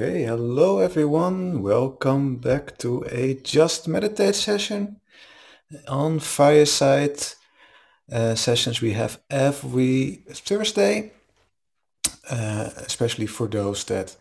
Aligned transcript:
Okay, 0.00 0.22
hello 0.22 0.78
everyone. 0.78 1.60
Welcome 1.60 2.36
back 2.36 2.78
to 2.78 3.04
a 3.10 3.34
Just 3.42 3.88
Meditate 3.88 4.36
session 4.36 5.00
on 5.88 6.20
Fireside 6.20 7.18
uh, 8.12 8.36
sessions 8.36 8.80
we 8.80 8.92
have 8.92 9.20
every 9.28 10.22
Thursday, 10.30 11.10
uh, 12.30 12.70
especially 12.76 13.26
for 13.26 13.48
those 13.48 13.82
that 13.86 14.14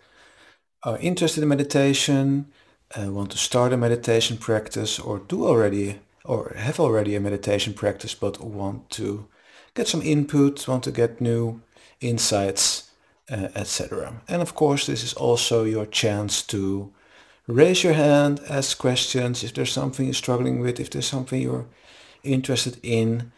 are 0.81 0.97
interested 0.97 1.43
in 1.43 1.49
meditation, 1.49 2.47
uh, 2.95 3.11
want 3.11 3.31
to 3.31 3.37
start 3.37 3.73
a 3.73 3.77
meditation 3.77 4.37
practice, 4.37 4.99
or 4.99 5.19
do 5.19 5.45
already 5.45 5.99
or 6.23 6.53
have 6.57 6.79
already 6.79 7.15
a 7.15 7.19
meditation 7.21 7.73
practice 7.73 8.13
but 8.13 8.41
want 8.41 8.89
to 8.89 9.27
get 9.75 9.87
some 9.87 10.01
input, 10.01 10.67
want 10.67 10.83
to 10.83 10.91
get 10.91 11.21
new 11.21 11.61
insights 12.01 12.87
uh, 13.31 13.49
etc. 13.55 14.21
And 14.27 14.41
of 14.41 14.55
course, 14.55 14.85
this 14.85 15.03
is 15.03 15.13
also 15.13 15.63
your 15.63 15.85
chance 15.85 16.41
to 16.43 16.91
raise 17.47 17.83
your 17.83 17.93
hand, 17.93 18.41
ask 18.49 18.77
questions 18.77 19.43
if 19.43 19.53
there's 19.53 19.71
something 19.71 20.05
you're 20.05 20.13
struggling 20.13 20.59
with, 20.59 20.79
if 20.79 20.89
there's 20.89 21.07
something 21.07 21.41
you're 21.41 21.67
interested 22.23 22.79
in, 22.83 23.31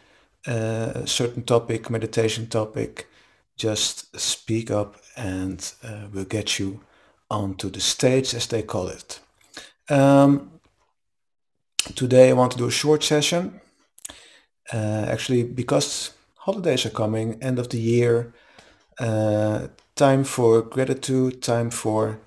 uh, 0.46 0.92
a 0.94 1.06
certain 1.06 1.42
topic, 1.42 1.90
meditation 1.90 2.46
topic, 2.46 3.08
just 3.56 4.18
speak 4.18 4.70
up 4.70 4.96
and 5.16 5.72
uh, 5.84 6.06
we'll 6.12 6.24
get 6.24 6.58
you 6.58 6.80
onto 7.30 7.68
the 7.70 7.80
stage 7.80 8.34
as 8.34 8.46
they 8.46 8.62
call 8.62 8.88
it. 8.88 9.20
Um, 9.90 10.60
today 11.96 12.30
I 12.30 12.34
want 12.34 12.52
to 12.52 12.58
do 12.58 12.66
a 12.68 12.70
short 12.70 13.02
session. 13.02 13.60
Uh, 14.72 15.06
actually, 15.08 15.42
because 15.42 16.12
holidays 16.36 16.86
are 16.86 16.90
coming, 16.90 17.42
end 17.42 17.58
of 17.58 17.70
the 17.70 17.80
year, 17.80 18.32
uh, 19.00 19.66
time 19.96 20.22
for 20.22 20.62
gratitude, 20.62 21.42
time 21.42 21.70
for 21.70 22.20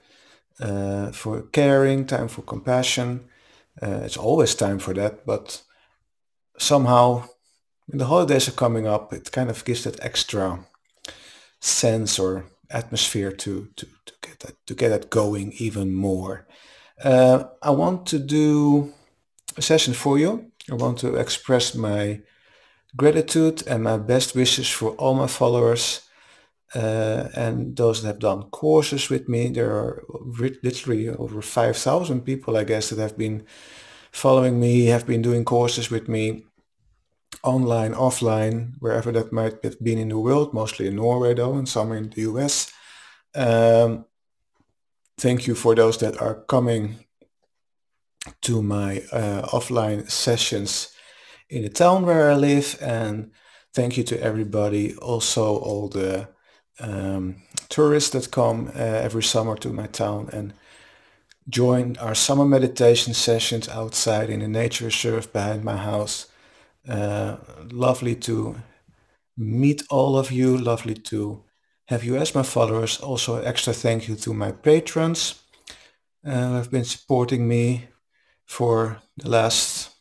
uh, 0.59 1.11
for 1.11 1.43
caring, 1.53 2.05
time 2.05 2.27
for 2.27 2.41
compassion. 2.41 3.21
Uh, 3.81 4.01
it's 4.03 4.17
always 4.17 4.55
time 4.55 4.77
for 4.79 4.93
that, 4.93 5.25
but 5.25 5.63
somehow 6.57 7.23
when 7.88 7.99
the 7.99 8.05
holidays 8.05 8.47
are 8.49 8.51
coming 8.57 8.88
up, 8.88 9.13
it 9.13 9.31
kind 9.31 9.49
of 9.49 9.63
gives 9.63 9.83
that 9.83 10.03
extra 10.03 10.66
sense 11.61 12.19
or 12.19 12.45
atmosphere 12.69 13.31
to 13.31 13.69
to, 13.77 13.85
to 14.05 14.13
get 14.21 14.39
that 14.39 14.55
to 14.67 14.75
get 14.75 14.89
that 14.89 15.09
going 15.09 15.53
even 15.59 15.93
more. 15.93 16.45
Uh, 17.02 17.45
I 17.61 17.72
want 17.72 18.05
to 18.08 18.19
do 18.19 18.94
a 19.58 19.61
session 19.61 19.94
for 19.94 20.17
you. 20.17 20.52
I 20.72 20.75
want 20.75 21.00
to 21.00 21.16
express 21.16 21.75
my 21.75 22.22
gratitude 22.95 23.67
and 23.67 23.83
my 23.83 23.97
best 23.97 24.35
wishes 24.35 24.69
for 24.69 24.91
all 24.91 25.16
my 25.16 25.27
followers 25.27 26.02
uh, 26.75 27.30
and 27.35 27.75
those 27.75 28.02
that 28.02 28.08
have 28.08 28.19
done 28.19 28.44
courses 28.50 29.09
with 29.09 29.30
me, 29.30 29.50
there 29.50 29.72
are 29.72 30.03
literally 30.63 31.09
over 31.09 31.41
5,000 31.41 32.22
people, 32.22 32.58
I 32.58 32.63
guess, 32.63 32.89
that 32.89 33.00
have 33.00 33.17
been 33.17 33.45
following 34.11 34.59
me, 34.59 34.85
have 34.88 35.05
been 35.05 35.22
doing 35.22 35.45
courses 35.45 35.91
with 35.91 36.07
me 36.07 36.45
online, 37.44 37.94
offline, 37.94 38.73
wherever 38.80 39.11
that 39.11 39.31
might 39.31 39.63
have 39.63 39.80
been 39.83 40.00
in 40.00 40.09
the 40.09 40.17
world, 40.17 40.53
mostly 40.53 40.88
in 40.88 40.95
Norway 40.95 41.33
though, 41.33 41.55
and 41.55 41.67
some 41.67 41.91
in 41.91 42.09
the 42.09 42.22
US. 42.22 42.72
Um, 43.35 44.05
thank 45.23 45.47
you 45.47 45.55
for 45.55 45.73
those 45.73 45.97
that 45.99 46.21
are 46.21 46.43
coming 46.47 46.97
to 48.41 48.61
my 48.61 48.97
uh, 49.13 49.41
offline 49.53 50.11
sessions 50.11 50.93
in 51.49 51.63
the 51.63 51.69
town 51.69 52.05
where 52.05 52.29
I 52.29 52.35
live 52.35 52.77
and 52.81 53.31
thank 53.73 53.95
you 53.95 54.03
to 54.03 54.22
everybody, 54.22 54.95
also 54.95 55.56
all 55.59 55.88
the 55.88 56.28
um, 56.81 57.38
tourists 57.69 58.09
that 58.09 58.31
come 58.31 58.67
uh, 58.75 58.79
every 58.79 59.23
summer 59.23 59.56
to 59.59 59.69
my 59.72 59.88
town 59.88 60.29
and 60.34 60.53
join 61.47 61.95
our 61.97 62.16
summer 62.16 62.45
meditation 62.45 63.13
sessions 63.13 63.69
outside 63.69 64.29
in 64.29 64.41
the 64.41 64.50
nature 64.50 64.85
reserve 64.85 65.31
behind 65.31 65.63
my 65.63 65.78
house. 65.78 66.28
Uh, 66.85 67.38
lovely 67.72 68.16
to 68.16 68.57
meet 69.38 69.84
all 69.90 70.17
of 70.17 70.34
you. 70.34 70.57
Lovely 70.57 70.95
to 70.95 71.44
have 71.88 72.03
you 72.03 72.16
as 72.16 72.33
my 72.33 72.44
followers. 72.44 72.99
Also, 72.99 73.41
extra 73.41 73.73
thank 73.73 74.07
you 74.07 74.16
to 74.16 74.33
my 74.33 74.51
patrons 74.51 75.41
uh, 76.25 76.47
who 76.47 76.55
have 76.55 76.71
been 76.71 76.85
supporting 76.85 77.47
me 77.47 77.88
for 78.45 79.01
the 79.17 79.29
last, 79.29 79.91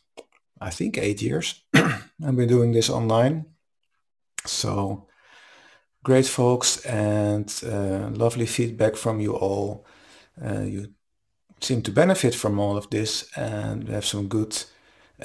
I 0.61 0.69
think, 0.69 0.97
eight 0.97 1.21
years. 1.21 1.61
I've 1.73 2.35
been 2.35 2.47
doing 2.47 2.71
this 2.71 2.89
online. 2.89 3.45
So 4.45 5.07
great 6.03 6.25
folks 6.25 6.85
and 6.85 7.53
uh, 7.65 8.09
lovely 8.11 8.45
feedback 8.45 8.95
from 8.95 9.19
you 9.19 9.35
all. 9.35 9.85
Uh, 10.43 10.61
you 10.61 10.87
seem 11.61 11.81
to 11.81 11.91
benefit 11.91 12.35
from 12.35 12.59
all 12.59 12.77
of 12.77 12.89
this 12.89 13.29
and 13.37 13.85
we 13.85 13.93
have 13.93 14.05
some 14.05 14.27
good 14.27 14.63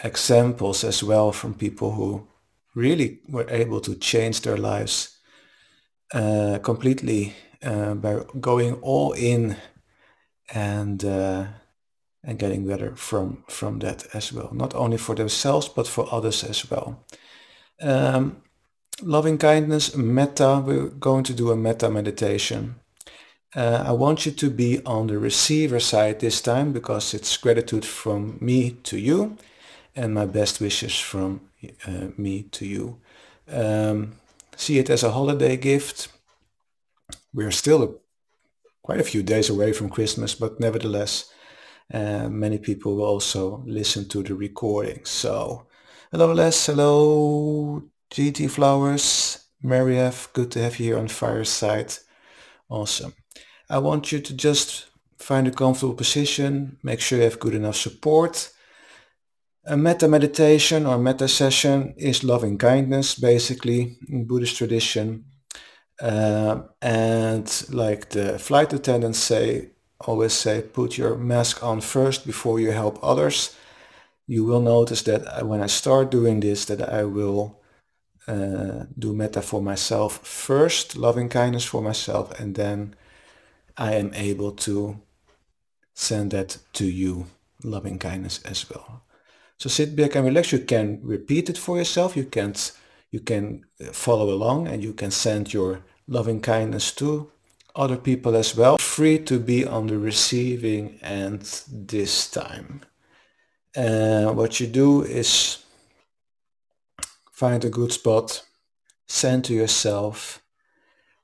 examples 0.04 0.84
as 0.84 1.02
well 1.02 1.32
from 1.32 1.54
people 1.54 1.92
who 1.92 2.28
really 2.74 3.20
were 3.28 3.48
able 3.50 3.80
to 3.80 3.96
change 3.96 4.42
their 4.42 4.56
lives 4.56 5.17
uh, 6.14 6.58
completely 6.62 7.34
uh, 7.62 7.94
by 7.94 8.20
going 8.40 8.74
all 8.82 9.12
in 9.12 9.56
and 10.54 11.04
uh, 11.04 11.46
and 12.24 12.38
getting 12.38 12.66
better 12.66 12.96
from 12.96 13.44
from 13.48 13.78
that 13.78 14.06
as 14.14 14.32
well 14.32 14.50
not 14.52 14.74
only 14.74 14.96
for 14.96 15.14
themselves 15.14 15.68
but 15.68 15.86
for 15.86 16.06
others 16.12 16.44
as 16.44 16.70
well 16.70 17.04
um, 17.80 18.42
loving 19.02 19.38
kindness, 19.38 19.94
metta. 19.96 20.62
We're 20.64 20.88
going 20.88 21.24
to 21.24 21.34
do 21.34 21.50
a 21.50 21.56
metta 21.56 21.90
meditation. 21.90 22.76
Uh, 23.54 23.84
I 23.86 23.92
want 23.92 24.26
you 24.26 24.32
to 24.32 24.50
be 24.50 24.84
on 24.84 25.06
the 25.06 25.18
receiver 25.18 25.80
side 25.80 26.20
this 26.20 26.40
time 26.42 26.72
because 26.72 27.14
it's 27.14 27.36
gratitude 27.36 27.84
from 27.84 28.36
me 28.40 28.72
to 28.84 28.98
you 28.98 29.38
and 29.96 30.12
my 30.12 30.26
best 30.26 30.60
wishes 30.60 30.98
from 30.98 31.40
uh, 31.86 32.08
me 32.16 32.42
to 32.42 32.66
you. 32.66 32.98
Um, 33.50 34.16
see 34.58 34.78
it 34.78 34.90
as 34.90 35.04
a 35.04 35.12
holiday 35.12 35.56
gift. 35.56 36.08
We're 37.32 37.52
still 37.52 37.82
a, 37.82 37.88
quite 38.82 39.00
a 39.00 39.04
few 39.04 39.22
days 39.22 39.48
away 39.48 39.72
from 39.72 39.88
Christmas, 39.88 40.34
but 40.34 40.58
nevertheless, 40.60 41.32
uh, 41.94 42.28
many 42.28 42.58
people 42.58 42.96
will 42.96 43.04
also 43.04 43.62
listen 43.66 44.08
to 44.08 44.22
the 44.22 44.34
recording. 44.34 45.04
So, 45.04 45.66
hello 46.10 46.32
Les, 46.32 46.66
hello 46.66 47.84
GT 48.10 48.50
Flowers, 48.50 49.46
Mary 49.62 49.98
F, 49.98 50.28
good 50.32 50.50
to 50.50 50.62
have 50.62 50.78
you 50.78 50.86
here 50.86 50.98
on 50.98 51.08
Fireside. 51.08 51.94
Awesome. 52.68 53.14
I 53.70 53.78
want 53.78 54.12
you 54.12 54.18
to 54.20 54.34
just 54.34 54.86
find 55.18 55.46
a 55.46 55.52
comfortable 55.52 55.94
position, 55.94 56.78
make 56.82 57.00
sure 57.00 57.18
you 57.18 57.24
have 57.24 57.40
good 57.40 57.54
enough 57.54 57.76
support. 57.76 58.50
A 59.70 59.76
metta 59.76 60.08
meditation 60.08 60.86
or 60.86 60.96
metta 60.96 61.28
session 61.28 61.92
is 61.98 62.24
loving 62.24 62.56
kindness, 62.56 63.14
basically, 63.14 63.98
in 64.08 64.24
Buddhist 64.24 64.56
tradition. 64.56 65.26
Uh, 66.00 66.62
and 66.80 67.66
like 67.68 68.08
the 68.08 68.38
flight 68.38 68.72
attendants 68.72 69.18
say, 69.18 69.72
always 70.00 70.32
say, 70.32 70.62
put 70.62 70.96
your 70.96 71.18
mask 71.18 71.62
on 71.62 71.82
first 71.82 72.24
before 72.24 72.58
you 72.58 72.70
help 72.70 72.98
others. 73.02 73.54
You 74.26 74.46
will 74.46 74.62
notice 74.62 75.02
that 75.02 75.46
when 75.46 75.60
I 75.60 75.66
start 75.66 76.10
doing 76.10 76.40
this, 76.40 76.64
that 76.64 76.80
I 76.90 77.04
will 77.04 77.60
uh, 78.26 78.86
do 78.98 79.12
metta 79.12 79.42
for 79.42 79.60
myself 79.60 80.26
first, 80.26 80.96
loving 80.96 81.28
kindness 81.28 81.66
for 81.66 81.82
myself, 81.82 82.40
and 82.40 82.54
then 82.54 82.96
I 83.76 83.96
am 83.96 84.14
able 84.14 84.52
to 84.52 85.02
send 85.92 86.30
that 86.30 86.56
to 86.72 86.86
you, 86.86 87.26
loving 87.62 87.98
kindness 87.98 88.40
as 88.44 88.64
well. 88.70 89.02
So 89.58 89.68
sit 89.68 89.96
back 89.96 90.14
and 90.14 90.24
relax. 90.24 90.52
You 90.52 90.60
can 90.60 91.00
repeat 91.02 91.50
it 91.50 91.58
for 91.58 91.78
yourself. 91.78 92.16
You 92.16 92.24
can 92.24 92.54
you 93.10 93.20
can 93.20 93.64
uh, 93.80 93.92
follow 93.92 94.30
along 94.32 94.68
and 94.68 94.82
you 94.82 94.92
can 94.92 95.10
send 95.10 95.52
your 95.52 95.80
loving 96.06 96.40
kindness 96.40 96.92
to 96.92 97.30
other 97.74 97.96
people 97.96 98.36
as 98.36 98.56
well. 98.56 98.78
Free 98.78 99.18
to 99.20 99.38
be 99.38 99.64
on 99.64 99.86
the 99.86 99.98
receiving 99.98 100.98
end 101.02 101.62
this 101.70 102.30
time. 102.30 102.82
Uh, 103.76 104.32
what 104.32 104.60
you 104.60 104.66
do 104.66 105.02
is 105.02 105.58
Find 107.38 107.64
a 107.64 107.70
good 107.70 107.92
spot, 107.92 108.42
send 109.06 109.44
to 109.44 109.54
yourself. 109.54 110.42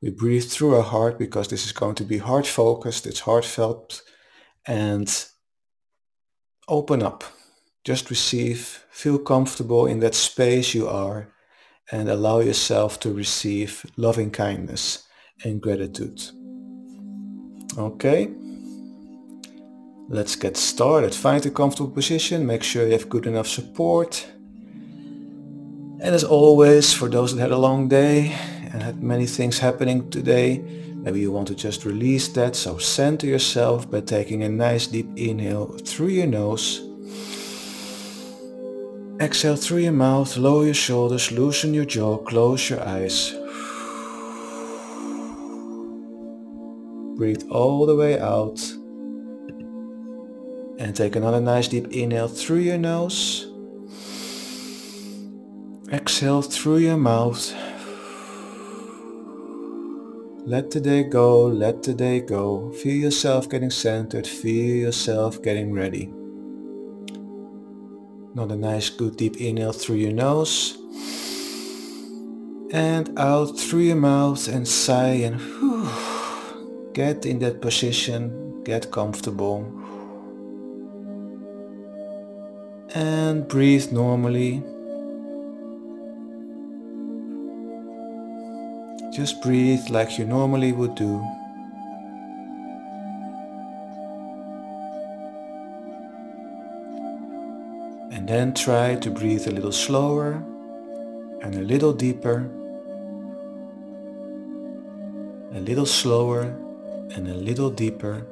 We 0.00 0.10
breathe 0.10 0.44
through 0.44 0.76
our 0.76 0.82
heart 0.84 1.18
because 1.18 1.48
this 1.48 1.66
is 1.66 1.72
going 1.72 1.96
to 1.96 2.04
be 2.04 2.18
heart 2.18 2.46
focused, 2.46 3.04
it's 3.04 3.18
heartfelt, 3.18 4.00
and 4.64 5.10
open 6.68 7.02
up. 7.02 7.24
Just 7.84 8.08
receive, 8.08 8.82
feel 8.90 9.18
comfortable 9.18 9.86
in 9.86 10.00
that 10.00 10.14
space 10.14 10.74
you 10.74 10.88
are, 10.88 11.28
and 11.92 12.08
allow 12.08 12.40
yourself 12.40 12.98
to 13.00 13.12
receive 13.12 13.84
loving 13.98 14.30
kindness 14.30 15.06
and 15.44 15.60
gratitude. 15.60 16.22
Okay? 17.76 18.30
Let's 20.08 20.34
get 20.34 20.56
started. 20.56 21.14
Find 21.14 21.44
a 21.44 21.50
comfortable 21.50 21.90
position. 21.90 22.46
Make 22.46 22.62
sure 22.62 22.86
you 22.86 22.92
have 22.92 23.10
good 23.10 23.26
enough 23.26 23.48
support. 23.48 24.26
And 26.00 26.14
as 26.14 26.24
always, 26.24 26.92
for 26.94 27.10
those 27.10 27.34
that 27.34 27.40
had 27.40 27.52
a 27.52 27.58
long 27.58 27.88
day 27.88 28.32
and 28.72 28.82
had 28.82 29.02
many 29.02 29.26
things 29.26 29.58
happening 29.58 30.08
today, 30.10 30.58
maybe 30.94 31.20
you 31.20 31.32
want 31.32 31.48
to 31.48 31.54
just 31.54 31.84
release 31.84 32.28
that. 32.28 32.56
So 32.56 32.78
center 32.78 33.26
yourself 33.26 33.90
by 33.90 34.00
taking 34.00 34.42
a 34.42 34.48
nice 34.48 34.86
deep 34.86 35.08
inhale 35.16 35.76
through 35.84 36.08
your 36.08 36.26
nose. 36.26 36.93
Exhale 39.20 39.54
through 39.54 39.78
your 39.78 39.92
mouth, 39.92 40.36
lower 40.36 40.64
your 40.64 40.74
shoulders, 40.74 41.30
loosen 41.30 41.72
your 41.72 41.84
jaw, 41.84 42.16
close 42.16 42.68
your 42.68 42.80
eyes. 42.80 43.32
Breathe 47.16 47.44
all 47.48 47.86
the 47.86 47.94
way 47.94 48.18
out. 48.18 48.60
And 50.78 50.96
take 50.96 51.14
another 51.14 51.40
nice 51.40 51.68
deep 51.68 51.92
inhale 51.92 52.26
through 52.26 52.58
your 52.58 52.78
nose. 52.78 53.46
Exhale 55.92 56.42
through 56.42 56.78
your 56.78 56.96
mouth. 56.96 57.54
Let 60.44 60.72
the 60.72 60.80
day 60.80 61.04
go, 61.04 61.46
let 61.46 61.84
the 61.84 61.94
day 61.94 62.20
go. 62.20 62.72
Feel 62.72 62.96
yourself 62.96 63.48
getting 63.48 63.70
centered, 63.70 64.26
feel 64.26 64.76
yourself 64.76 65.40
getting 65.40 65.72
ready. 65.72 66.12
Another 68.34 68.56
nice 68.56 68.90
good 68.90 69.16
deep 69.16 69.36
inhale 69.36 69.72
through 69.72 69.94
your 69.94 70.10
nose. 70.10 70.76
And 72.72 73.16
out 73.16 73.56
through 73.56 73.82
your 73.82 73.96
mouth 73.96 74.48
and 74.48 74.66
sigh 74.66 75.22
and 75.22 75.40
whew, 75.40 75.88
get 76.92 77.26
in 77.26 77.38
that 77.38 77.60
position, 77.60 78.64
get 78.64 78.90
comfortable. 78.90 79.60
And 82.92 83.46
breathe 83.46 83.92
normally. 83.92 84.64
Just 89.14 89.40
breathe 89.42 89.88
like 89.90 90.18
you 90.18 90.24
normally 90.24 90.72
would 90.72 90.96
do. 90.96 91.24
And 98.24 98.30
then 98.30 98.54
try 98.54 98.94
to 98.94 99.10
breathe 99.10 99.46
a 99.46 99.50
little 99.50 99.70
slower 99.70 100.42
and 101.42 101.54
a 101.56 101.60
little 101.60 101.92
deeper, 101.92 102.50
a 105.52 105.60
little 105.60 105.84
slower 105.84 106.44
and 107.14 107.28
a 107.28 107.34
little 107.34 107.68
deeper. 107.68 108.26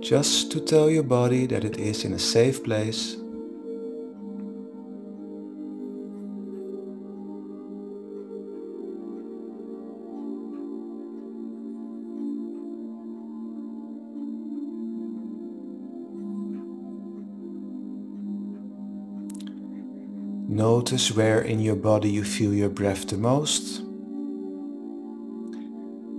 Just 0.00 0.52
to 0.52 0.60
tell 0.60 0.90
your 0.90 1.04
body 1.04 1.46
that 1.46 1.64
it 1.64 1.78
is 1.78 2.04
in 2.04 2.12
a 2.12 2.18
safe 2.18 2.62
place 2.62 3.16
Notice 20.58 21.12
where 21.12 21.40
in 21.40 21.60
your 21.60 21.76
body 21.76 22.10
you 22.10 22.24
feel 22.24 22.52
your 22.52 22.68
breath 22.68 23.06
the 23.06 23.16
most. 23.16 23.78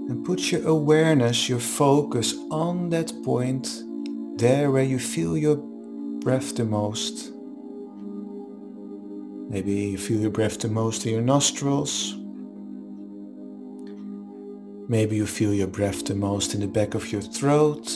And 0.07 0.23
put 0.25 0.49
your 0.49 0.65
awareness, 0.65 1.49
your 1.49 1.59
focus 1.59 2.35
on 2.49 2.89
that 2.91 3.11
point, 3.25 3.83
there 4.37 4.71
where 4.71 4.85
you 4.85 4.97
feel 4.97 5.37
your 5.37 5.57
breath 5.57 6.55
the 6.55 6.63
most. 6.63 7.33
Maybe 9.49 9.73
you 9.73 9.97
feel 9.97 10.21
your 10.21 10.31
breath 10.31 10.59
the 10.59 10.69
most 10.69 11.05
in 11.05 11.11
your 11.11 11.21
nostrils. 11.21 12.15
Maybe 14.87 15.17
you 15.17 15.25
feel 15.27 15.53
your 15.53 15.67
breath 15.67 16.05
the 16.05 16.15
most 16.15 16.53
in 16.53 16.61
the 16.61 16.67
back 16.67 16.93
of 16.93 17.11
your 17.11 17.21
throat. 17.21 17.89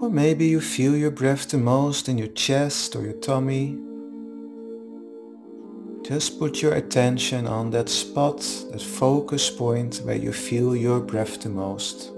Or 0.00 0.08
maybe 0.08 0.46
you 0.46 0.62
feel 0.62 0.96
your 0.96 1.10
breath 1.10 1.50
the 1.50 1.58
most 1.58 2.08
in 2.08 2.16
your 2.16 2.28
chest 2.28 2.96
or 2.96 3.02
your 3.02 3.20
tummy. 3.20 3.89
Just 6.10 6.40
put 6.40 6.60
your 6.60 6.72
attention 6.72 7.46
on 7.46 7.70
that 7.70 7.88
spot, 7.88 8.40
that 8.72 8.82
focus 8.82 9.48
point 9.48 9.98
where 9.98 10.16
you 10.16 10.32
feel 10.32 10.74
your 10.74 10.98
breath 10.98 11.40
the 11.40 11.48
most. 11.48 12.08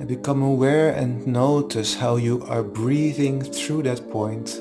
And 0.00 0.08
become 0.08 0.40
aware 0.40 0.94
and 0.94 1.26
notice 1.26 1.96
how 1.96 2.16
you 2.16 2.42
are 2.44 2.62
breathing 2.62 3.42
through 3.42 3.82
that 3.82 4.10
point. 4.10 4.58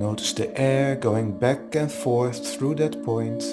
Notice 0.00 0.32
the 0.32 0.58
air 0.58 0.96
going 0.96 1.32
back 1.32 1.74
and 1.74 1.92
forth 1.92 2.56
through 2.56 2.76
that 2.76 3.04
point. 3.04 3.44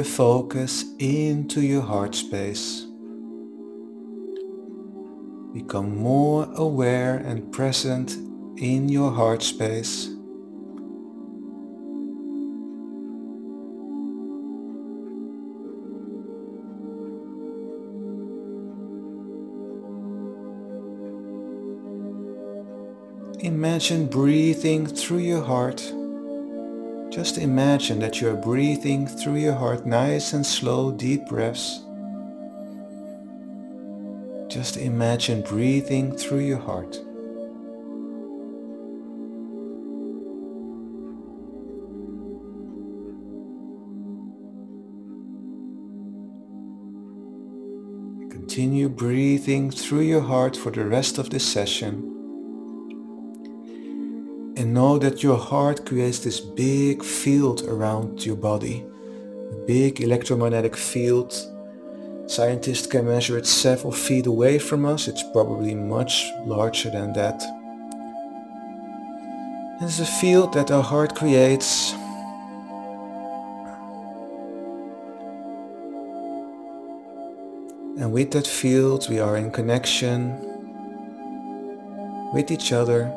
Your 0.00 0.04
focus 0.06 0.86
into 0.98 1.60
your 1.60 1.82
heart 1.82 2.14
space. 2.14 2.86
Become 5.52 5.98
more 5.98 6.48
aware 6.54 7.18
and 7.18 7.52
present 7.52 8.12
in 8.56 8.88
your 8.88 9.12
heart 9.12 9.42
space. 9.42 10.08
Imagine 23.40 24.06
breathing 24.06 24.86
through 24.86 25.18
your 25.18 25.42
heart 25.42 25.92
just 27.10 27.38
imagine 27.38 27.98
that 27.98 28.20
you 28.20 28.28
are 28.30 28.36
breathing 28.36 29.04
through 29.04 29.34
your 29.34 29.54
heart 29.54 29.84
nice 29.84 30.32
and 30.32 30.46
slow 30.46 30.92
deep 30.92 31.26
breaths. 31.26 31.80
Just 34.46 34.76
imagine 34.76 35.42
breathing 35.42 36.16
through 36.16 36.40
your 36.40 36.58
heart. 36.58 37.00
Continue 48.30 48.88
breathing 48.88 49.70
through 49.72 50.00
your 50.00 50.20
heart 50.20 50.56
for 50.56 50.70
the 50.70 50.84
rest 50.84 51.18
of 51.18 51.30
this 51.30 51.44
session 51.44 52.09
and 54.60 54.74
know 54.74 54.98
that 54.98 55.22
your 55.22 55.38
heart 55.38 55.86
creates 55.86 56.18
this 56.18 56.38
big 56.38 57.02
field 57.02 57.62
around 57.62 58.26
your 58.26 58.36
body. 58.36 58.84
A 59.52 59.54
big 59.66 60.02
electromagnetic 60.02 60.76
field. 60.76 61.32
Scientists 62.26 62.86
can 62.86 63.06
measure 63.06 63.38
it 63.38 63.46
several 63.46 63.90
feet 63.90 64.26
away 64.26 64.58
from 64.58 64.84
us. 64.84 65.08
It's 65.08 65.22
probably 65.32 65.74
much 65.74 66.30
larger 66.44 66.90
than 66.90 67.14
that. 67.14 67.42
It's 69.80 69.98
a 69.98 70.04
field 70.04 70.52
that 70.52 70.70
our 70.70 70.82
heart 70.82 71.16
creates 71.16 71.94
And 77.96 78.12
with 78.12 78.30
that 78.32 78.46
field 78.46 79.08
we 79.10 79.20
are 79.20 79.36
in 79.36 79.50
connection 79.50 80.38
with 82.32 82.50
each 82.50 82.72
other 82.72 83.12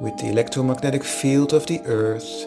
with 0.00 0.16
the 0.18 0.28
electromagnetic 0.28 1.04
field 1.04 1.52
of 1.52 1.66
the 1.66 1.80
earth 1.86 2.46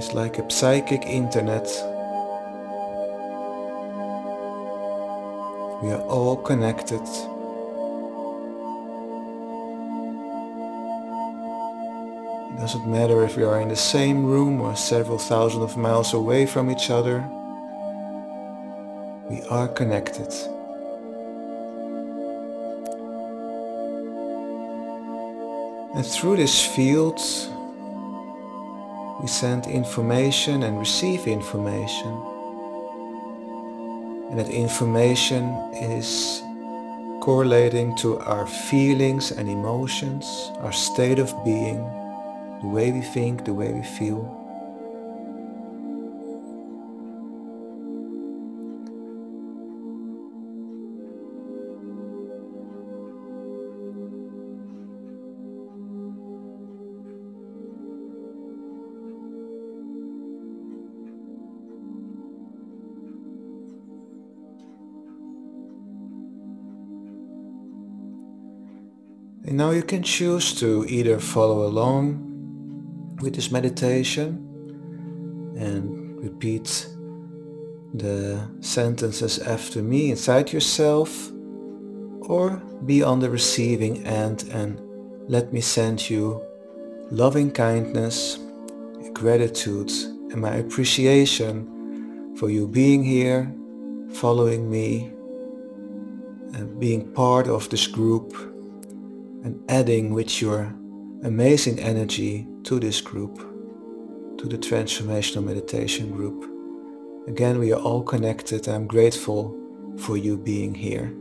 it's 0.00 0.14
like 0.14 0.38
a 0.38 0.50
psychic 0.50 1.04
internet. 1.04 1.66
We 5.82 5.92
are 5.92 6.00
all 6.08 6.36
connected. 6.36 7.02
It 12.48 12.58
doesn't 12.58 12.86
matter 12.86 13.22
if 13.24 13.36
we 13.36 13.44
are 13.44 13.60
in 13.60 13.68
the 13.68 13.76
same 13.76 14.24
room 14.24 14.62
or 14.62 14.74
several 14.74 15.18
thousand 15.18 15.60
of 15.60 15.76
miles 15.76 16.14
away 16.14 16.46
from 16.46 16.70
each 16.70 16.88
other. 16.88 17.18
We 19.28 19.42
are 19.50 19.68
connected. 19.68 20.32
And 26.00 26.08
through 26.08 26.36
this 26.36 26.64
field, 26.64 27.20
we 29.20 29.28
send 29.28 29.66
information 29.66 30.62
and 30.62 30.78
receive 30.78 31.26
information. 31.26 32.08
And 34.30 34.38
that 34.38 34.48
information 34.48 35.52
is 35.74 36.40
correlating 37.20 37.94
to 37.96 38.18
our 38.20 38.46
feelings 38.46 39.30
and 39.30 39.46
emotions, 39.46 40.50
our 40.60 40.72
state 40.72 41.18
of 41.18 41.34
being, 41.44 41.84
the 42.62 42.68
way 42.68 42.92
we 42.92 43.02
think, 43.02 43.44
the 43.44 43.52
way 43.52 43.70
we 43.70 43.82
feel. 43.82 44.39
Now 69.60 69.72
you 69.72 69.82
can 69.82 70.02
choose 70.02 70.54
to 70.54 70.86
either 70.88 71.18
follow 71.18 71.66
along 71.66 71.98
with 73.20 73.34
this 73.34 73.50
meditation 73.50 74.28
and 75.54 76.18
repeat 76.18 76.88
the 77.92 78.40
sentences 78.60 79.38
after 79.40 79.82
me 79.82 80.10
inside 80.10 80.50
yourself 80.50 81.30
or 82.22 82.56
be 82.86 83.02
on 83.02 83.20
the 83.20 83.28
receiving 83.28 84.02
end 84.06 84.48
and 84.50 84.80
let 85.28 85.52
me 85.52 85.60
send 85.60 86.08
you 86.08 86.40
loving 87.10 87.50
kindness, 87.50 88.38
gratitude 89.12 89.90
and 90.32 90.40
my 90.40 90.54
appreciation 90.54 92.34
for 92.34 92.48
you 92.48 92.66
being 92.66 93.04
here, 93.04 93.54
following 94.14 94.70
me 94.70 95.12
and 96.54 96.80
being 96.80 97.12
part 97.12 97.46
of 97.46 97.68
this 97.68 97.86
group 97.86 98.49
and 99.44 99.62
adding 99.70 100.12
with 100.12 100.42
your 100.42 100.74
amazing 101.24 101.78
energy 101.78 102.46
to 102.64 102.78
this 102.78 103.00
group, 103.00 103.38
to 104.38 104.46
the 104.46 104.58
Transformational 104.58 105.44
Meditation 105.44 106.10
group. 106.10 106.46
Again, 107.28 107.58
we 107.58 107.72
are 107.72 107.80
all 107.80 108.02
connected. 108.02 108.68
I'm 108.68 108.86
grateful 108.86 109.56
for 109.98 110.16
you 110.16 110.36
being 110.36 110.74
here. 110.74 111.14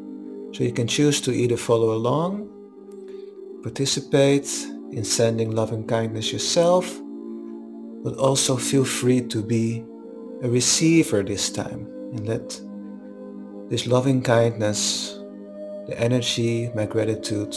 So 0.53 0.63
you 0.63 0.71
can 0.71 0.88
choose 0.88 1.21
to 1.21 1.31
either 1.31 1.57
follow 1.57 1.93
along, 1.93 2.49
participate 3.63 4.49
in 4.91 5.03
sending 5.03 5.51
love 5.51 5.71
and 5.71 5.88
kindness 5.88 6.33
yourself, 6.33 6.99
but 8.03 8.15
also 8.15 8.57
feel 8.57 8.85
free 8.85 9.21
to 9.21 9.43
be 9.43 9.83
a 10.41 10.49
receiver 10.49 11.21
this 11.21 11.51
time 11.51 11.85
and 12.13 12.27
let 12.27 12.59
this 13.69 13.85
loving 13.85 14.21
kindness, 14.21 15.19
the 15.88 15.95
energy, 15.97 16.71
my 16.73 16.85
gratitude 16.85 17.55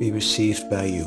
be 0.00 0.10
received 0.10 0.70
by 0.70 0.86
you. 0.86 1.04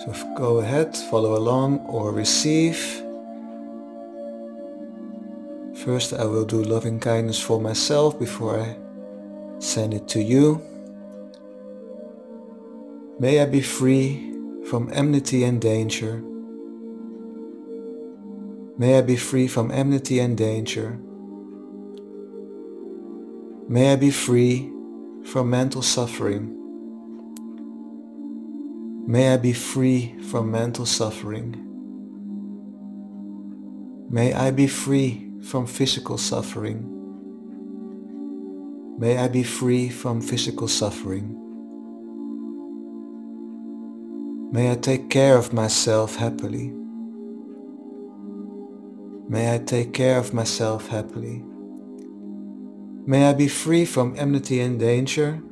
So 0.00 0.12
go 0.36 0.60
ahead, 0.60 0.96
follow 0.96 1.36
along 1.36 1.80
or 1.80 2.12
receive. 2.12 2.78
First 5.84 6.14
I 6.14 6.24
will 6.24 6.46
do 6.46 6.64
loving 6.64 6.98
kindness 6.98 7.38
for 7.38 7.60
myself 7.60 8.18
before 8.18 8.58
I 8.58 8.76
send 9.58 9.92
it 9.92 10.08
to 10.08 10.22
you. 10.22 10.62
May 13.18 13.40
I 13.40 13.44
be 13.44 13.60
free 13.60 14.32
from 14.70 14.90
enmity 14.94 15.44
and 15.44 15.60
danger 15.60 16.22
May 18.76 18.98
I 18.98 19.02
be 19.02 19.14
free 19.14 19.46
from 19.46 19.70
enmity 19.70 20.18
and 20.18 20.36
danger. 20.36 20.98
May 23.68 23.92
I 23.92 23.96
be 23.96 24.10
free 24.10 24.68
from 25.24 25.48
mental 25.48 25.80
suffering. 25.80 26.50
May 29.06 29.32
I 29.32 29.36
be 29.36 29.52
free 29.52 30.18
from 30.18 30.50
mental 30.50 30.86
suffering. 30.86 31.54
May 34.10 34.34
I 34.34 34.50
be 34.50 34.66
free 34.66 35.30
from 35.42 35.66
physical 35.66 36.18
suffering. 36.18 36.90
May 38.98 39.18
I 39.18 39.28
be 39.28 39.44
free 39.44 39.88
from 39.88 40.20
physical 40.20 40.66
suffering. 40.66 41.40
May 44.52 44.72
I 44.72 44.74
take 44.74 45.10
care 45.10 45.36
of 45.36 45.52
myself 45.52 46.16
happily. 46.16 46.72
May 49.26 49.54
I 49.54 49.58
take 49.58 49.94
care 49.94 50.18
of 50.18 50.34
myself 50.34 50.88
happily. 50.88 51.42
May 53.06 53.26
I 53.26 53.32
be 53.32 53.48
free 53.48 53.86
from 53.86 54.14
enmity 54.18 54.60
and 54.60 54.78
danger. 54.78 55.42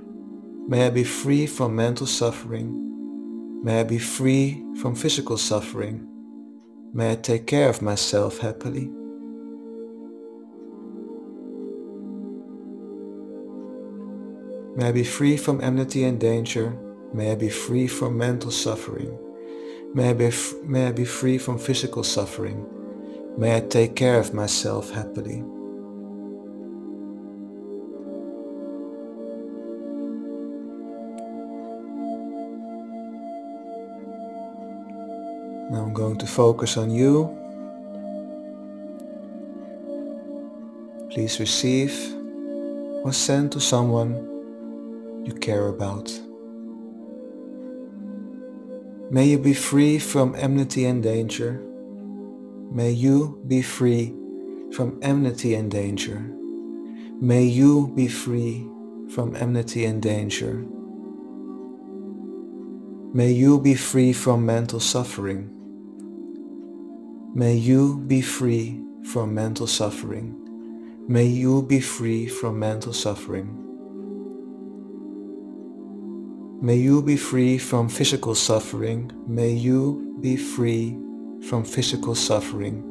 May 0.68 0.86
I 0.86 0.90
be 0.90 1.04
free 1.04 1.46
from 1.46 1.74
mental 1.74 2.06
suffering. 2.06 3.62
May 3.64 3.80
I 3.80 3.84
be 3.84 3.98
free 3.98 4.62
from 4.76 4.94
physical 4.94 5.38
suffering. 5.38 6.06
May 6.92 7.12
I 7.12 7.16
take 7.16 7.46
care 7.46 7.70
of 7.70 7.80
myself 7.80 8.38
happily. 8.38 8.90
May 14.76 14.88
I 14.88 14.92
be 14.92 15.04
free 15.04 15.38
from 15.38 15.62
enmity 15.62 16.04
and 16.04 16.20
danger. 16.20 16.78
May 17.14 17.32
I 17.32 17.36
be 17.36 17.48
free 17.48 17.86
from 17.86 18.18
mental 18.18 18.50
suffering. 18.50 19.18
May 19.94 20.10
I 20.10 20.12
be, 20.12 20.30
may 20.62 20.88
I 20.88 20.92
be 20.92 21.06
free 21.06 21.38
from 21.38 21.58
physical 21.58 22.04
suffering. 22.04 22.81
May 23.38 23.56
I 23.56 23.60
take 23.60 23.96
care 23.96 24.20
of 24.20 24.34
myself 24.34 24.90
happily. 24.90 25.42
Now 35.70 35.82
I'm 35.82 35.94
going 35.94 36.18
to 36.18 36.26
focus 36.26 36.76
on 36.76 36.90
you. 36.90 37.34
Please 41.10 41.40
receive 41.40 42.14
or 43.02 43.12
send 43.12 43.52
to 43.52 43.60
someone 43.60 44.12
you 45.24 45.32
care 45.32 45.68
about. 45.68 46.12
May 49.10 49.26
you 49.26 49.38
be 49.38 49.54
free 49.54 49.98
from 49.98 50.34
enmity 50.34 50.84
and 50.84 51.02
danger. 51.02 51.62
May 52.74 52.92
you 52.92 53.38
be 53.46 53.60
free 53.60 54.14
from 54.72 54.98
enmity 55.02 55.54
and 55.54 55.70
danger. 55.70 56.20
May 57.20 57.44
you 57.44 57.92
be 57.94 58.08
free 58.08 58.66
from 59.10 59.36
enmity 59.36 59.84
and 59.84 60.00
danger. 60.00 60.64
May 63.12 63.30
you 63.30 63.60
be 63.60 63.74
free 63.74 64.14
from 64.14 64.46
mental 64.46 64.80
suffering. 64.80 65.50
May 67.34 67.56
you 67.56 67.98
be 68.06 68.22
free 68.22 68.80
from 69.04 69.34
mental 69.34 69.66
suffering. 69.66 70.34
May 71.06 71.26
you 71.26 71.60
be 71.60 71.78
free 71.78 72.26
from 72.26 72.58
mental 72.58 72.94
suffering. 72.94 73.52
May 76.62 76.76
you 76.76 77.02
be 77.02 77.18
free 77.18 77.58
from 77.58 77.90
physical 77.90 78.34
suffering. 78.34 79.12
May 79.26 79.50
you 79.50 80.16
be 80.22 80.38
free 80.38 80.96
from 81.48 81.64
physical 81.64 82.14
suffering. 82.14 82.82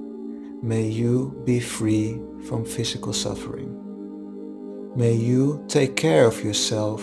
May 0.61 0.83
you 0.83 1.41
be 1.45 1.59
free 1.59 2.19
from 2.47 2.65
physical 2.65 3.13
suffering. 3.13 3.77
May 4.95 5.13
you 5.13 5.63
take 5.67 5.95
care 5.95 6.25
of 6.25 6.43
yourself 6.43 7.01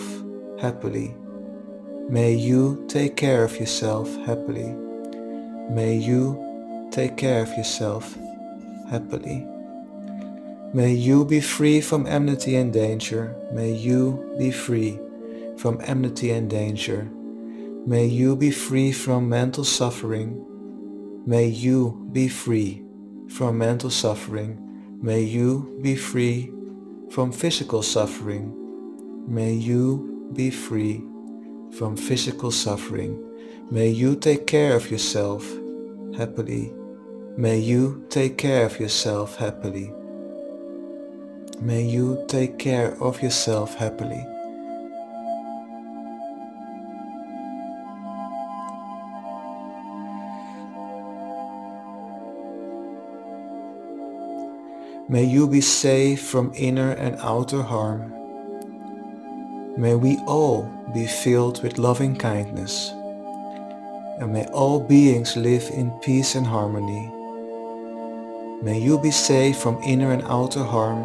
happily. 0.59 1.15
May 2.07 2.33
you 2.33 2.85
take 2.87 3.15
care 3.17 3.43
of 3.43 3.59
yourself 3.59 4.07
happily. 4.25 4.73
May 5.69 5.95
you 5.95 6.87
take 6.91 7.17
care 7.17 7.41
of 7.41 7.49
yourself 7.49 8.17
happily. 8.89 9.45
May 10.73 10.93
you 10.93 11.25
be 11.25 11.41
free 11.41 11.81
from 11.81 12.05
enmity 12.05 12.55
and 12.55 12.71
danger. 12.71 13.35
May 13.51 13.71
you 13.71 14.35
be 14.37 14.51
free 14.51 14.99
from 15.57 15.81
enmity 15.83 16.31
and 16.31 16.49
danger. 16.49 17.09
May 17.85 18.05
you 18.05 18.35
be 18.35 18.51
free 18.51 18.91
from 18.91 19.29
mental 19.29 19.63
suffering. 19.63 20.45
May 21.25 21.45
you 21.47 22.07
be 22.11 22.27
free 22.27 22.83
from 23.27 23.57
mental 23.57 23.89
suffering. 23.89 24.57
May 25.01 25.21
you 25.21 25.77
be 25.81 25.95
free 25.95 26.51
from 27.11 27.31
physical 27.31 27.83
suffering. 27.83 28.55
May 29.27 29.53
you 29.53 30.31
be 30.33 30.49
free 30.49 31.03
from 31.77 31.95
physical 31.95 32.51
suffering. 32.51 33.23
May 33.69 33.89
you 33.89 34.15
take 34.15 34.47
care 34.47 34.75
of 34.75 34.89
yourself 34.89 35.45
happily. 36.17 36.71
May 37.37 37.59
you 37.59 38.05
take 38.09 38.37
care 38.37 38.65
of 38.65 38.79
yourself 38.79 39.37
happily. 39.37 39.93
May 41.61 41.83
you 41.83 42.25
take 42.27 42.57
care 42.57 42.95
of 43.01 43.21
yourself 43.21 43.75
happily. 43.75 44.25
May 55.11 55.23
you 55.23 55.47
be 55.47 55.59
safe 55.59 56.21
from 56.21 56.53
inner 56.55 56.91
and 56.91 57.15
outer 57.21 57.63
harm. 57.63 58.13
May 59.75 59.95
we 59.95 60.19
all 60.27 60.69
be 60.93 61.07
filled 61.07 61.63
with 61.63 61.79
loving 61.79 62.15
kindness. 62.15 62.91
And 64.19 64.31
may 64.31 64.45
all 64.53 64.79
beings 64.79 65.35
live 65.35 65.67
in 65.73 65.89
peace 66.01 66.35
and 66.35 66.45
harmony. 66.45 67.11
May 68.61 68.77
you 68.79 68.99
be 68.99 69.09
safe 69.09 69.57
from 69.57 69.81
inner 69.81 70.11
and 70.11 70.21
outer 70.27 70.63
harm. 70.63 71.01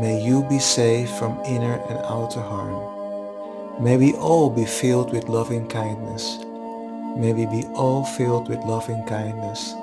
May 0.00 0.24
you 0.24 0.42
be 0.48 0.58
safe 0.58 1.10
from 1.18 1.38
inner 1.44 1.74
and 1.90 1.98
outer 1.98 2.40
harm. 2.40 3.84
May 3.84 3.98
we 3.98 4.14
all 4.14 4.48
be 4.48 4.64
filled 4.64 5.12
with 5.12 5.28
loving 5.28 5.68
kindness. 5.68 6.38
May 7.18 7.34
we 7.34 7.44
be 7.44 7.66
all 7.74 8.06
filled 8.06 8.48
with 8.48 8.60
loving 8.60 9.04
kindness. 9.04 9.74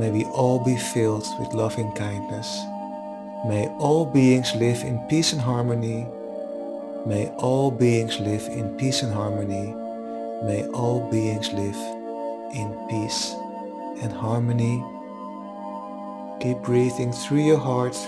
May 0.00 0.10
we 0.10 0.24
all 0.24 0.58
be 0.64 0.78
filled 0.78 1.26
with 1.38 1.52
loving 1.52 1.92
kindness. 1.92 2.48
May 3.46 3.68
all 3.78 4.06
beings 4.06 4.54
live 4.54 4.80
in 4.82 4.98
peace 5.10 5.34
and 5.34 5.42
harmony. 5.42 6.06
May 7.04 7.28
all 7.36 7.70
beings 7.70 8.18
live 8.18 8.46
in 8.46 8.78
peace 8.78 9.02
and 9.02 9.12
harmony. 9.12 9.74
May 10.42 10.66
all 10.72 11.06
beings 11.10 11.52
live 11.52 11.76
in 12.54 12.72
peace 12.88 13.34
and 14.00 14.10
harmony. 14.10 14.82
Keep 16.40 16.62
breathing 16.62 17.12
through 17.12 17.44
your 17.44 17.58
heart. 17.58 17.98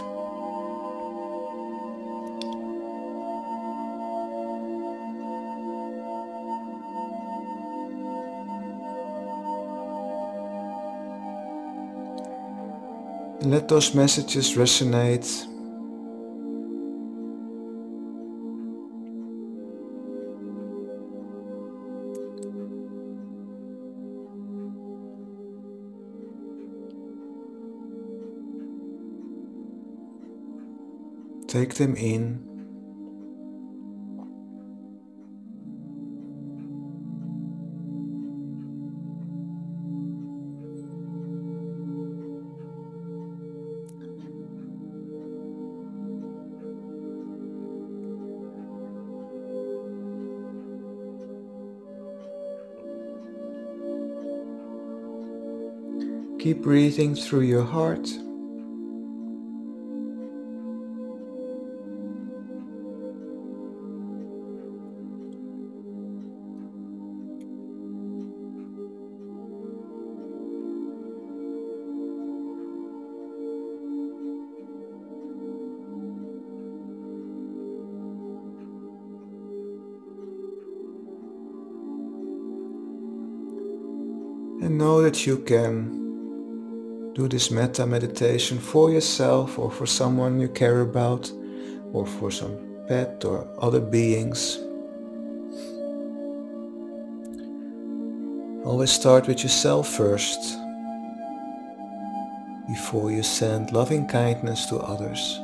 Let 13.45 13.69
those 13.69 13.93
messages 13.93 14.55
resonate. 14.55 15.49
Take 31.49 31.75
them 31.75 31.97
in. 31.97 32.52
Keep 56.43 56.63
breathing 56.63 57.15
through 57.15 57.43
your 57.43 57.63
heart. 57.63 58.09
And 84.61 84.77
know 84.77 85.03
that 85.03 85.25
you 85.25 85.39
can 85.39 86.02
do 87.15 87.29
this 87.29 87.51
metta 87.51 87.87
meditation 87.87 88.59
for 88.59 88.91
yourself 88.91 89.59
or 89.59 89.71
for 89.71 89.85
someone 89.85 90.41
you 90.41 90.49
care 90.49 90.81
about 90.81 91.31
or 91.93 92.07
for 92.07 92.31
some 92.31 92.57
pet 92.89 93.23
or 93.25 93.47
other 93.59 93.81
beings. 93.81 94.59
Always 98.65 98.91
start 98.91 99.29
with 99.29 99.43
yourself 99.43 99.89
first 99.89 100.41
before 102.69 103.11
you 103.11 103.23
send 103.23 103.73
loving 103.73 104.07
kindness 104.07 104.65
to 104.67 104.77
others. 104.79 105.39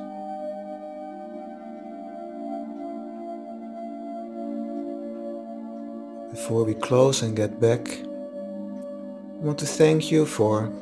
Before 6.30 6.64
we 6.64 6.74
close 6.74 7.20
and 7.22 7.36
get 7.36 7.60
back, 7.60 7.90
I 7.90 9.40
want 9.40 9.58
to 9.58 9.66
thank 9.66 10.10
you 10.10 10.24
for 10.24 10.72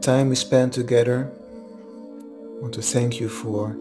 time 0.00 0.30
we 0.30 0.34
spent 0.34 0.72
together. 0.72 1.30
I 1.30 2.62
want 2.62 2.72
to 2.74 2.82
thank 2.82 3.20
you 3.20 3.28
for 3.28 3.76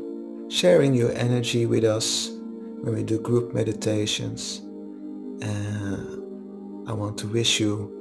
sharing 0.50 0.94
your 0.94 1.14
energy 1.14 1.66
with 1.66 1.86
us 1.86 2.30
when 2.82 2.94
we 2.94 3.04
do 3.04 3.20
group 3.20 3.54
meditations. 3.54 4.62
Uh, 5.42 5.98
I 6.88 6.94
want 6.94 7.18
to 7.20 7.28
wish 7.28 7.60
you 7.60 7.96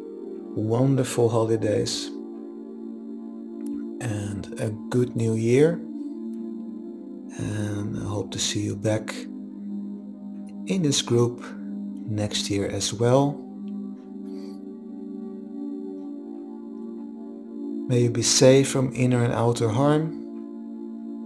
wonderful 0.57 1.29
holidays 1.29 2.07
and 4.01 4.61
a 4.61 4.71
good 4.91 5.15
new 5.15 5.35
year. 5.35 5.81
And 7.39 7.97
I 7.99 8.05
hope 8.05 8.33
to 8.33 8.39
see 8.41 8.63
you 8.63 8.75
back 8.75 9.15
in 10.67 10.83
this 10.83 11.03
group 11.03 11.45
next 12.05 12.51
year 12.51 12.67
as 12.67 12.93
well. 12.93 13.48
May 17.89 18.01
you 18.03 18.11
be 18.11 18.21
safe 18.21 18.69
from 18.69 18.93
inner 18.95 19.25
and 19.25 19.33
outer 19.33 19.71
harm, 19.71 20.13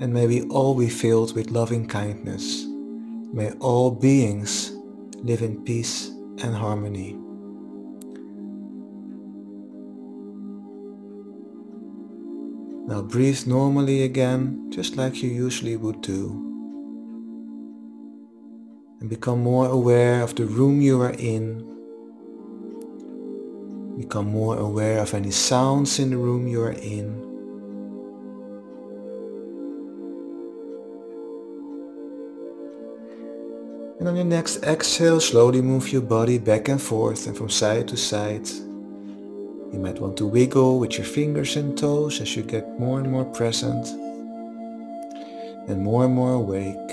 and 0.01 0.15
may 0.15 0.29
we 0.29 0.43
all 0.43 0.77
be 0.77 0.89
filled 0.89 1.35
with 1.35 1.51
loving 1.51 1.89
kindness. 1.89 2.65
May 3.33 3.51
all 3.59 3.91
beings 3.91 4.71
live 5.17 5.43
in 5.43 5.65
peace 5.65 6.11
and 6.41 6.55
harmony. 6.55 7.17
Now 12.87 13.03
breathe 13.03 13.45
normally 13.49 14.05
again, 14.05 14.71
just 14.71 14.97
like 14.97 15.21
you 15.21 15.31
usually 15.31 15.77
would 15.77 16.01
do 16.01 16.49
and 19.01 19.11
become 19.11 19.43
more 19.43 19.67
aware 19.67 20.23
of 20.23 20.37
the 20.37 20.47
room 20.47 20.81
you 20.81 21.03
are 21.03 21.17
in. 21.19 21.82
Become 24.03 24.33
more 24.33 24.59
aware 24.59 24.99
of 24.99 25.15
any 25.15 25.31
sounds 25.31 26.01
in 26.01 26.11
the 26.11 26.17
room 26.17 26.49
you 26.49 26.61
are 26.61 26.73
in. 26.73 27.07
And 34.01 34.09
on 34.09 34.17
your 34.17 34.25
next 34.25 34.65
exhale, 34.65 35.21
slowly 35.21 35.63
move 35.63 35.93
your 35.93 36.03
body 36.03 36.39
back 36.39 36.67
and 36.67 36.83
forth 36.83 37.29
and 37.29 37.37
from 37.37 37.49
side 37.49 37.87
to 37.89 37.97
side. 37.97 38.49
You 39.73 39.79
might 39.79 40.01
want 40.01 40.17
to 40.17 40.27
wiggle 40.27 40.81
with 40.81 40.99
your 40.99 41.07
fingers 41.07 41.55
and 41.55 41.79
toes 41.79 42.21
as 42.21 42.35
you 42.35 42.43
get 42.43 42.81
more 42.81 42.99
and 42.99 43.09
more 43.09 43.25
present 43.25 43.87
and 45.69 45.81
more 45.81 46.07
and 46.07 46.15
more 46.15 46.33
awake. 46.33 46.91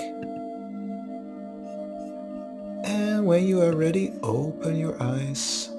And 2.86 3.26
when 3.26 3.48
you 3.48 3.64
are 3.64 3.76
ready, 3.76 4.14
open 4.22 4.78
your 4.78 4.96
eyes. 5.02 5.72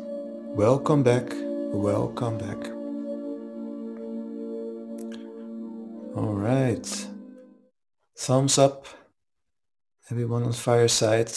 Welcome 0.56 1.04
back. 1.04 1.32
Welcome 1.72 2.36
back. 2.36 2.66
All 6.16 6.34
right. 6.34 7.06
Thumbs 8.18 8.58
up. 8.58 8.86
Everyone 10.10 10.42
on 10.42 10.52
fireside 10.52 11.30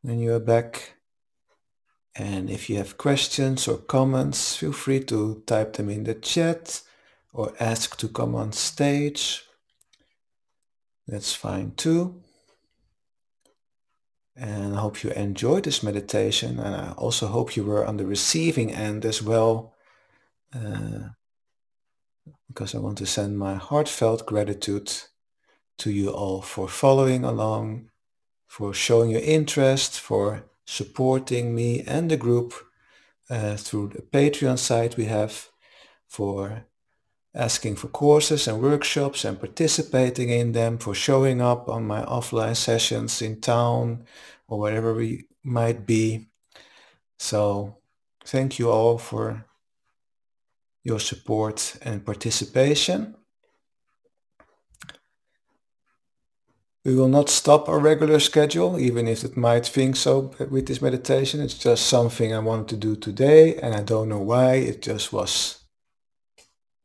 when 0.00 0.18
you 0.18 0.32
are 0.32 0.40
back. 0.40 0.94
And 2.16 2.48
if 2.48 2.70
you 2.70 2.78
have 2.78 2.96
questions 2.96 3.68
or 3.68 3.76
comments, 3.76 4.56
feel 4.56 4.72
free 4.72 5.00
to 5.04 5.42
type 5.46 5.74
them 5.74 5.90
in 5.90 6.04
the 6.04 6.14
chat 6.14 6.80
or 7.34 7.52
ask 7.60 7.98
to 7.98 8.08
come 8.08 8.34
on 8.34 8.52
stage. 8.52 9.44
That's 11.06 11.34
fine 11.34 11.72
too. 11.76 12.22
And 14.36 14.74
I 14.74 14.80
hope 14.80 15.02
you 15.02 15.10
enjoyed 15.10 15.64
this 15.64 15.82
meditation 15.82 16.58
and 16.58 16.74
I 16.74 16.92
also 16.92 17.26
hope 17.26 17.56
you 17.56 17.64
were 17.64 17.86
on 17.86 17.96
the 17.96 18.06
receiving 18.06 18.72
end 18.72 19.04
as 19.04 19.22
well 19.22 19.74
uh, 20.54 21.10
because 22.48 22.74
I 22.74 22.78
want 22.78 22.98
to 22.98 23.06
send 23.06 23.38
my 23.38 23.54
heartfelt 23.54 24.26
gratitude 24.26 24.92
to 25.78 25.90
you 25.90 26.10
all 26.10 26.42
for 26.42 26.68
following 26.68 27.24
along, 27.24 27.90
for 28.46 28.74
showing 28.74 29.10
your 29.10 29.22
interest, 29.22 29.98
for 29.98 30.44
supporting 30.66 31.54
me 31.54 31.82
and 31.82 32.10
the 32.10 32.16
group 32.16 32.54
uh, 33.28 33.56
through 33.56 33.88
the 33.88 34.02
Patreon 34.02 34.58
site 34.58 34.96
we 34.96 35.06
have, 35.06 35.48
for 36.06 36.64
asking 37.34 37.76
for 37.76 37.88
courses 37.88 38.48
and 38.48 38.62
workshops 38.62 39.24
and 39.24 39.38
participating 39.38 40.30
in 40.30 40.52
them, 40.52 40.78
for 40.78 40.94
showing 40.94 41.40
up 41.40 41.68
on 41.68 41.86
my 41.86 42.02
offline 42.02 42.56
sessions 42.56 43.22
in 43.22 43.40
town 43.40 44.04
or 44.48 44.58
wherever 44.58 44.94
we 44.94 45.26
might 45.44 45.86
be. 45.86 46.28
So 47.18 47.78
thank 48.24 48.58
you 48.58 48.70
all 48.70 48.98
for 48.98 49.44
your 50.82 50.98
support 50.98 51.76
and 51.82 52.04
participation. 52.04 53.14
We 56.84 56.94
will 56.94 57.08
not 57.08 57.28
stop 57.28 57.68
our 57.68 57.78
regular 57.78 58.18
schedule, 58.20 58.78
even 58.78 59.06
if 59.06 59.22
it 59.22 59.36
might 59.36 59.66
think 59.66 59.96
so 59.96 60.32
with 60.50 60.66
this 60.66 60.80
meditation. 60.80 61.40
It's 61.40 61.58
just 61.58 61.86
something 61.86 62.32
I 62.32 62.38
wanted 62.38 62.68
to 62.68 62.76
do 62.76 62.96
today 62.96 63.56
and 63.56 63.74
I 63.74 63.82
don't 63.82 64.08
know 64.08 64.20
why. 64.20 64.54
It 64.54 64.80
just 64.80 65.12
was 65.12 65.59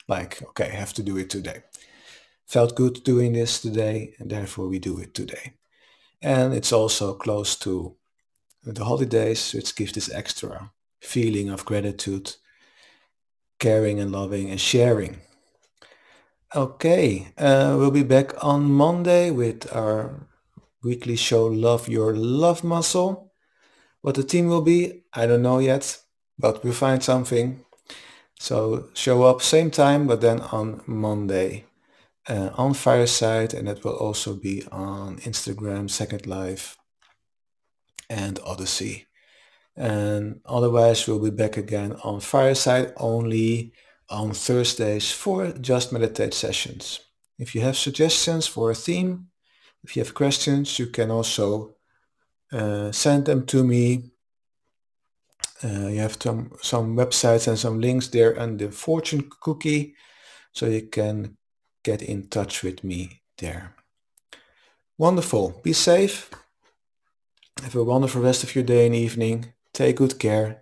like, 0.08 0.42
okay, 0.50 0.70
I 0.72 0.76
have 0.76 0.94
to 0.94 1.04
do 1.04 1.18
it 1.18 1.30
today. 1.30 1.64
Felt 2.46 2.76
good 2.76 3.04
doing 3.04 3.34
this 3.34 3.62
today 3.62 4.14
and 4.20 4.30
therefore 4.30 4.68
we 4.68 4.80
do 4.80 5.00
it 5.00 5.14
today. 5.14 5.54
And 6.22 6.54
it's 6.54 6.72
also 6.72 7.14
close 7.14 7.56
to 7.58 7.96
the 8.64 8.86
holidays, 8.86 9.54
which 9.54 9.76
gives 9.76 9.94
this 9.94 10.12
extra 10.12 10.72
feeling 11.02 11.50
of 11.50 11.66
gratitude, 11.66 12.36
caring 13.60 14.00
and 14.00 14.12
loving 14.12 14.50
and 14.50 14.60
sharing. 14.60 15.18
Okay, 16.56 17.28
uh, 17.38 17.76
we'll 17.78 17.92
be 17.92 18.04
back 18.04 18.44
on 18.44 18.64
Monday 18.64 19.30
with 19.30 19.72
our 19.76 20.28
weekly 20.84 21.16
show 21.16 21.46
Love 21.48 21.90
Your 21.90 22.16
Love 22.16 22.64
Muscle. 22.64 23.32
What 24.02 24.16
the 24.16 24.24
team 24.24 24.48
will 24.48 24.62
be, 24.62 25.04
I 25.14 25.26
don't 25.26 25.42
know 25.42 25.60
yet, 25.60 25.98
but 26.38 26.64
we'll 26.64 26.74
find 26.74 27.04
something. 27.04 27.65
So 28.40 28.90
show 28.94 29.24
up 29.24 29.42
same 29.42 29.72
time, 29.72 30.08
but 30.08 30.22
then 30.22 30.42
on 30.42 30.82
Monday 30.86 31.66
uh, 32.28 32.50
on 32.56 32.74
Fireside, 32.74 33.54
and 33.54 33.68
it 33.68 33.84
will 33.84 33.96
also 33.96 34.36
be 34.36 34.64
on 34.72 35.18
Instagram, 35.20 35.90
Second 35.90 36.26
Life, 36.26 36.78
and 38.10 38.40
Odysee. 38.46 39.06
And 39.76 40.42
otherwise, 40.46 41.08
we'll 41.08 41.20
be 41.20 41.30
back 41.30 41.58
again 41.58 41.94
on 42.04 42.20
Fireside 42.20 42.94
only 42.98 43.74
on 44.10 44.32
Thursdays 44.32 45.12
for 45.12 45.52
Just 45.52 45.92
Meditate 45.92 46.34
sessions. 46.34 47.02
If 47.38 47.54
you 47.54 47.62
have 47.62 47.76
suggestions 47.76 48.48
for 48.48 48.72
a 48.72 48.76
theme, 48.76 49.28
if 49.84 49.96
you 49.96 50.04
have 50.04 50.14
questions, 50.14 50.80
you 50.80 50.88
can 50.88 51.12
also 51.12 51.76
uh, 52.52 52.92
send 52.92 53.26
them 53.26 53.46
to 53.48 53.64
me. 53.64 54.12
Uh, 55.64 55.88
you 55.88 56.00
have 56.00 56.18
some, 56.22 56.52
some 56.62 56.96
websites 56.96 57.48
and 57.48 57.58
some 57.58 57.80
links 57.80 58.10
there 58.10 58.32
and 58.32 58.60
the 58.60 58.72
fortune 58.72 59.30
cookie, 59.40 59.96
so 60.52 60.66
you 60.66 60.88
can 60.88 61.38
get 61.84 62.02
in 62.02 62.28
touch 62.28 62.64
with 62.64 62.84
me 62.84 63.22
there. 63.38 63.76
Wonderful. 64.98 65.60
Be 65.64 65.74
safe. 65.74 66.30
Have 67.62 67.76
a 67.76 67.84
wonderful 67.84 68.22
rest 68.22 68.44
of 68.44 68.54
your 68.56 68.64
day 68.64 68.86
and 68.86 68.96
evening. 68.96 69.54
Take 69.74 69.98
good 69.98 70.20
care. 70.20 70.62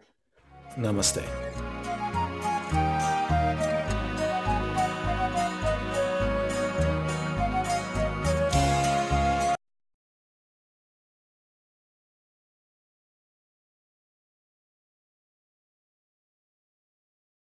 Namaste. 0.78 1.53